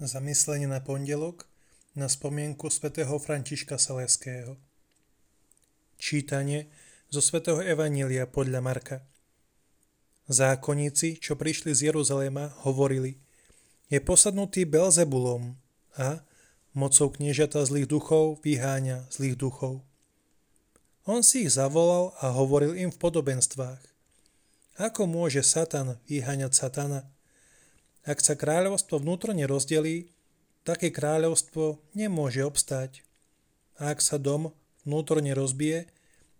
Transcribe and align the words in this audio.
Zamyslenie 0.00 0.64
na 0.64 0.80
pondelok 0.80 1.44
na 1.92 2.08
spomienku 2.08 2.72
svätého 2.72 3.20
Františka 3.20 3.76
Saleského. 3.76 4.56
Čítanie 6.00 6.72
zo 7.12 7.20
svätého 7.20 7.60
Evanília 7.60 8.24
podľa 8.24 8.64
Marka. 8.64 9.04
Zákonníci, 10.24 11.20
čo 11.20 11.36
prišli 11.36 11.76
z 11.76 11.92
Jeruzalema, 11.92 12.48
hovorili 12.64 13.20
Je 13.92 14.00
posadnutý 14.00 14.64
Belzebulom 14.64 15.60
a 16.00 16.24
mocou 16.72 17.12
kniežata 17.12 17.60
zlých 17.68 17.92
duchov 17.92 18.40
vyháňa 18.40 19.04
zlých 19.12 19.36
duchov. 19.36 19.84
On 21.04 21.20
si 21.20 21.44
ich 21.44 21.52
zavolal 21.52 22.16
a 22.24 22.32
hovoril 22.32 22.72
im 22.72 22.88
v 22.88 22.96
podobenstvách. 22.96 23.84
Ako 24.80 25.04
môže 25.04 25.44
Satan 25.44 26.00
vyháňať 26.08 26.56
Satana? 26.56 27.04
Ak 28.04 28.24
sa 28.24 28.32
kráľovstvo 28.32 29.00
vnútorne 29.00 29.44
rozdelí, 29.44 30.12
také 30.64 30.88
kráľovstvo 30.88 31.80
nemôže 31.92 32.40
obstáť. 32.40 33.04
A 33.76 33.92
ak 33.92 34.00
sa 34.00 34.16
dom 34.16 34.56
vnútorne 34.84 35.36
rozbije, 35.36 35.88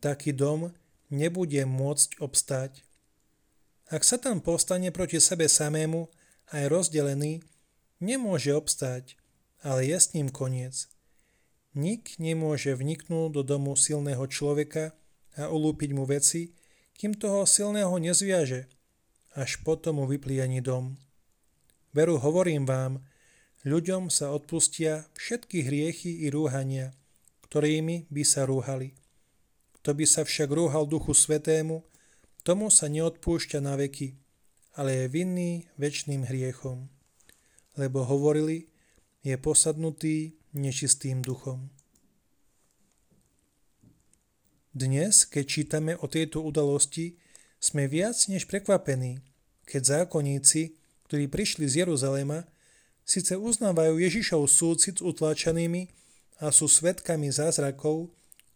taký 0.00 0.36
dom 0.36 0.76
nebude 1.08 1.64
môcť 1.64 2.20
obstáť. 2.20 2.84
Ak 3.88 4.02
sa 4.02 4.18
tam 4.18 4.42
povstane 4.42 4.90
proti 4.90 5.22
sebe 5.22 5.46
samému, 5.46 6.10
aj 6.50 6.64
rozdelený, 6.68 7.46
nemôže 8.02 8.50
obstáť, 8.52 9.14
ale 9.62 9.86
je 9.86 9.98
s 9.98 10.12
ním 10.12 10.28
koniec. 10.28 10.90
Nik 11.76 12.16
nemôže 12.18 12.72
vniknúť 12.74 13.36
do 13.36 13.42
domu 13.44 13.76
silného 13.76 14.24
človeka 14.26 14.96
a 15.36 15.52
ulúpiť 15.52 15.90
mu 15.92 16.08
veci, 16.08 16.56
kým 16.96 17.12
toho 17.12 17.44
silného 17.44 17.92
nezviaže, 18.00 18.66
až 19.36 19.60
potom 19.60 20.00
mu 20.00 20.04
vyplieni 20.08 20.64
dom. 20.64 20.96
Veru 21.96 22.20
hovorím 22.20 22.68
vám, 22.68 23.00
ľuďom 23.64 24.12
sa 24.12 24.28
odpustia 24.28 25.08
všetky 25.16 25.64
hriechy 25.64 26.12
i 26.22 26.26
rúhania, 26.28 26.92
ktorými 27.48 28.04
by 28.12 28.20
sa 28.20 28.44
rúhali. 28.44 28.92
Kto 29.80 29.96
by 29.96 30.04
sa 30.04 30.28
však 30.28 30.52
rúhal 30.52 30.84
Duchu 30.84 31.16
Svetému, 31.16 31.80
tomu 32.44 32.68
sa 32.68 32.92
neodpúšťa 32.92 33.64
na 33.64 33.80
veky, 33.80 34.12
ale 34.76 34.92
je 34.92 35.06
vinný 35.08 35.52
väčšným 35.80 36.28
hriechom. 36.28 36.92
Lebo 37.80 38.04
hovorili, 38.04 38.68
je 39.24 39.32
posadnutý 39.40 40.36
nečistým 40.52 41.24
duchom. 41.24 41.72
Dnes, 44.76 45.24
keď 45.24 45.44
čítame 45.48 45.92
o 45.96 46.04
tejto 46.12 46.44
udalosti, 46.44 47.16
sme 47.56 47.88
viac 47.88 48.20
než 48.28 48.44
prekvapení, 48.44 49.24
keď 49.64 50.04
zákonníci 50.04 50.76
ktorí 51.06 51.30
prišli 51.30 51.70
z 51.70 51.86
Jeruzalema, 51.86 52.44
síce 53.06 53.38
uznávajú 53.38 54.02
Ježišov 54.02 54.50
súcit 54.50 54.98
s 54.98 55.06
utláčanými 55.06 55.88
a 56.42 56.50
sú 56.50 56.66
svetkami 56.66 57.30
zázrakov, 57.30 58.10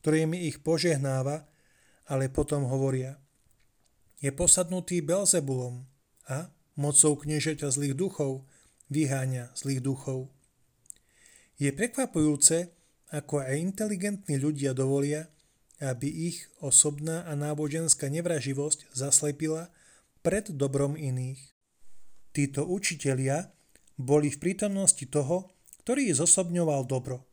ktorými 0.00 0.46
ich 0.46 0.62
požehnáva, 0.62 1.44
ale 2.06 2.30
potom 2.30 2.64
hovoria 2.70 3.18
je 4.20 4.30
posadnutý 4.32 5.04
Belzebulom 5.04 5.84
a 6.28 6.48
mocou 6.76 7.16
kniežaťa 7.16 7.68
zlých 7.68 7.94
duchov 7.96 8.48
vyháňa 8.88 9.52
zlých 9.56 9.82
duchov. 9.84 10.32
Je 11.56 11.72
prekvapujúce, 11.72 12.72
ako 13.12 13.40
aj 13.44 13.56
inteligentní 13.60 14.36
ľudia 14.36 14.76
dovolia, 14.76 15.28
aby 15.80 16.08
ich 16.32 16.48
osobná 16.60 17.24
a 17.28 17.36
náboženská 17.36 18.08
nevraživosť 18.08 18.92
zaslepila 18.92 19.68
pred 20.24 20.48
dobrom 20.52 20.96
iných. 20.96 21.55
Títo 22.36 22.68
učitelia 22.68 23.48
boli 23.96 24.28
v 24.28 24.36
prítomnosti 24.36 25.08
toho, 25.08 25.56
ktorý 25.80 26.12
zosobňoval 26.12 26.84
dobro. 26.84 27.24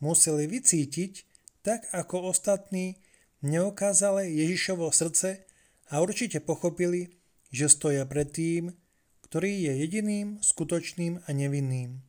Museli 0.00 0.48
vycítiť, 0.48 1.28
tak 1.60 1.84
ako 1.92 2.32
ostatní, 2.32 2.96
neokázale 3.44 4.32
Ježišovo 4.32 4.88
srdce 4.88 5.44
a 5.92 6.00
určite 6.00 6.40
pochopili, 6.40 7.12
že 7.52 7.68
stoja 7.68 8.08
pred 8.08 8.32
tým, 8.32 8.72
ktorý 9.28 9.68
je 9.68 9.72
jediným, 9.84 10.40
skutočným 10.40 11.20
a 11.20 11.28
nevinným. 11.36 12.00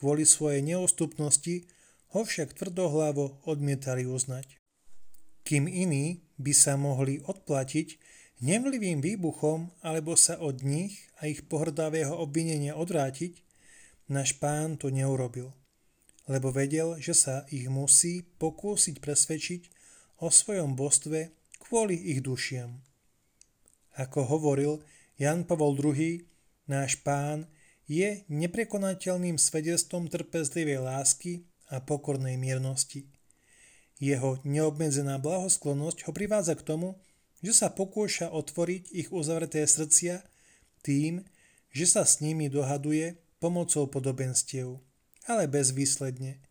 Kvôli 0.00 0.24
svojej 0.24 0.64
neústupnosti 0.64 1.68
ho 2.16 2.24
však 2.24 2.56
tvrdohlavo 2.56 3.44
odmietali 3.44 4.08
uznať. 4.08 4.56
Kým 5.44 5.68
iní 5.68 6.24
by 6.40 6.56
sa 6.56 6.80
mohli 6.80 7.20
odplatiť 7.20 8.00
Nevlivým 8.38 9.02
výbuchom 9.02 9.74
alebo 9.82 10.14
sa 10.14 10.38
od 10.38 10.62
nich 10.62 11.10
a 11.18 11.26
ich 11.26 11.42
pohrdavého 11.50 12.14
obvinenia 12.14 12.78
odvrátiť, 12.78 13.42
náš 14.06 14.38
pán 14.38 14.78
to 14.78 14.94
neurobil, 14.94 15.50
lebo 16.30 16.54
vedel, 16.54 16.94
že 17.02 17.18
sa 17.18 17.42
ich 17.50 17.66
musí 17.66 18.22
pokúsiť 18.38 19.02
presvedčiť 19.02 19.62
o 20.22 20.30
svojom 20.30 20.78
bostve 20.78 21.34
kvôli 21.58 21.98
ich 22.14 22.22
dušiam. 22.22 22.78
Ako 23.98 24.30
hovoril 24.30 24.86
Jan 25.18 25.42
Pavol 25.42 25.74
II, 25.74 26.22
náš 26.70 27.02
pán 27.02 27.50
je 27.90 28.22
neprekonateľným 28.30 29.34
svedectvom 29.34 30.06
trpezlivej 30.06 30.78
lásky 30.78 31.42
a 31.74 31.82
pokornej 31.82 32.38
miernosti. 32.38 33.10
Jeho 33.98 34.38
neobmedzená 34.46 35.18
blahosklonosť 35.18 36.06
ho 36.06 36.14
privádza 36.14 36.54
k 36.54 36.62
tomu, 36.62 36.94
že 37.44 37.52
sa 37.54 37.68
pokúša 37.70 38.34
otvoriť 38.34 38.90
ich 38.94 39.08
uzavreté 39.14 39.62
srdcia 39.62 40.26
tým, 40.82 41.22
že 41.70 41.86
sa 41.86 42.02
s 42.02 42.18
nimi 42.18 42.50
dohaduje 42.50 43.18
pomocou 43.38 43.86
podobenstiev, 43.86 44.82
ale 45.30 45.46
bezvýsledne. 45.46 46.42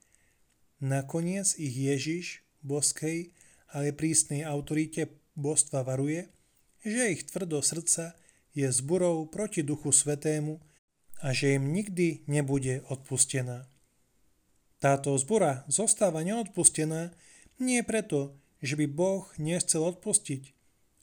Nakoniec 0.80 1.58
ich 1.58 1.76
Ježiš, 1.76 2.46
boskej, 2.64 3.34
ale 3.74 3.92
prísnej 3.92 4.48
autorite 4.48 5.12
božstva 5.36 5.84
varuje, 5.84 6.30
že 6.86 7.12
ich 7.12 7.28
tvrdo 7.28 7.60
srdca 7.60 8.16
je 8.56 8.68
zburou 8.72 9.28
proti 9.28 9.62
Duchu 9.66 9.92
Svetému 9.92 10.62
a 11.22 11.34
že 11.34 11.58
im 11.58 11.74
nikdy 11.74 12.24
nebude 12.30 12.86
odpustená. 12.88 13.68
Táto 14.78 15.18
zbura 15.18 15.66
zostáva 15.66 16.22
neodpustená 16.22 17.10
nie 17.58 17.82
preto, 17.82 18.38
že 18.62 18.78
by 18.78 18.86
Boh 18.86 19.26
nechcel 19.42 19.82
odpustiť, 19.82 20.57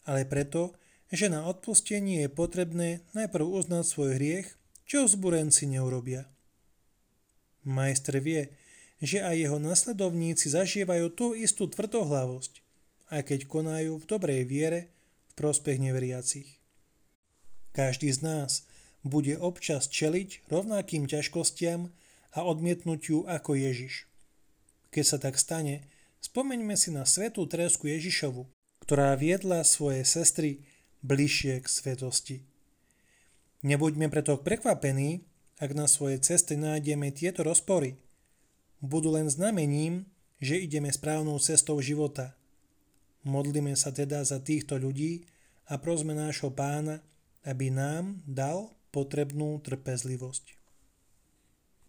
ale 0.05 0.29
preto, 0.29 0.77
že 1.13 1.29
na 1.29 1.45
odpustenie 1.49 2.25
je 2.25 2.31
potrebné 2.33 3.05
najprv 3.13 3.45
uznať 3.45 3.85
svoj 3.85 4.11
hriech, 4.17 4.49
čo 4.85 5.09
zburenci 5.09 5.69
neurobia. 5.69 6.29
Majster 7.65 8.21
vie, 8.21 8.53
že 9.01 9.25
aj 9.25 9.37
jeho 9.37 9.59
nasledovníci 9.61 10.53
zažívajú 10.53 11.07
tú 11.13 11.27
istú 11.33 11.69
tvrdohlavosť, 11.69 12.61
aj 13.13 13.23
keď 13.33 13.41
konajú 13.49 14.01
v 14.01 14.09
dobrej 14.09 14.43
viere 14.45 14.81
v 15.29 15.33
prospech 15.37 15.81
neveriacich. 15.81 16.61
Každý 17.75 18.13
z 18.13 18.21
nás 18.23 18.53
bude 19.05 19.37
občas 19.37 19.91
čeliť 19.91 20.49
rovnakým 20.49 21.05
ťažkostiam 21.05 21.93
a 22.33 22.39
odmietnutiu 22.43 23.29
ako 23.29 23.57
Ježiš. 23.59 24.09
Keď 24.95 25.05
sa 25.05 25.19
tak 25.19 25.37
stane, 25.37 25.85
spomeňme 26.23 26.79
si 26.79 26.95
na 26.95 27.05
svetú 27.05 27.45
Tresku 27.51 27.91
Ježišovu, 27.91 28.47
ktorá 28.85 29.17
viedla 29.17 29.65
svoje 29.65 30.05
sestry 30.05 30.61
bližšie 31.01 31.65
k 31.65 31.67
svetosti. 31.67 32.37
Nebuďme 33.65 34.13
preto 34.13 34.37
prekvapení, 34.37 35.25
ak 35.57 35.73
na 35.73 35.89
svojej 35.89 36.21
ceste 36.21 36.53
nájdeme 36.53 37.09
tieto 37.09 37.41
rozpory. 37.41 37.97
Budú 38.85 39.17
len 39.17 39.33
znamením, 39.33 40.05
že 40.37 40.61
ideme 40.61 40.93
správnou 40.93 41.41
cestou 41.41 41.81
života. 41.81 42.37
Modlíme 43.25 43.73
sa 43.73 43.89
teda 43.89 44.21
za 44.21 44.37
týchto 44.37 44.77
ľudí 44.77 45.25
a 45.73 45.81
prosme 45.81 46.13
nášho 46.13 46.53
pána, 46.53 47.01
aby 47.41 47.73
nám 47.73 48.21
dal 48.29 48.69
potrebnú 48.93 49.65
trpezlivosť. 49.65 50.64